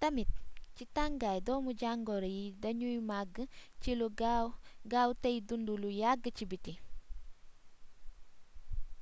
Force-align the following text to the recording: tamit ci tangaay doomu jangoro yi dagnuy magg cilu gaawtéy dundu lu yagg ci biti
tamit 0.00 0.30
ci 0.76 0.84
tangaay 0.96 1.38
doomu 1.46 1.70
jangoro 1.80 2.28
yi 2.36 2.46
dagnuy 2.62 2.98
magg 3.10 3.34
cilu 3.82 4.06
gaawtéy 4.90 5.36
dundu 5.48 5.74
lu 5.82 5.90
yagg 6.02 6.22
ci 6.36 6.44
biti 6.50 6.72